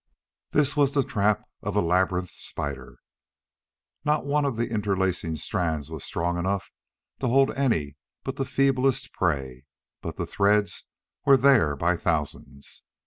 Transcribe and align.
This 0.49 0.75
was 0.75 0.93
the 0.93 1.03
trap 1.03 1.43
of 1.61 1.75
a 1.75 1.79
labyrinth 1.79 2.31
spider. 2.31 2.97
Not 4.03 4.25
one 4.25 4.45
of 4.45 4.57
the 4.57 4.67
interlacing 4.71 5.35
strands 5.35 5.91
was 5.91 6.03
strong 6.03 6.39
enough 6.39 6.71
to 7.19 7.27
hold 7.27 7.51
any 7.51 7.97
but 8.23 8.37
the 8.37 8.45
feeblest 8.45 9.13
prey, 9.13 9.65
but 10.01 10.15
the 10.17 10.25
threads 10.25 10.85
were 11.23 11.37
there 11.37 11.75
by 11.75 11.97
thousands. 11.97 12.81